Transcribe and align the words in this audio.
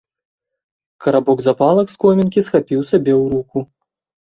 Карабок 1.05 1.39
запалак 1.49 1.87
з 1.93 2.01
комінкі 2.05 2.45
схапіў 2.49 2.79
сабе 2.95 3.13
ў 3.23 3.25
руку. 3.37 3.57